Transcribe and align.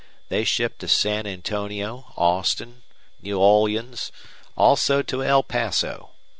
They 0.29 0.43
ship 0.43 0.79
to 0.79 0.87
San 0.87 1.27
Antonio, 1.27 2.11
Austin, 2.17 2.81
New 3.21 3.37
Orleans, 3.39 4.11
also 4.57 5.03
to 5.03 5.23
El 5.23 5.43
Paso. 5.43 6.09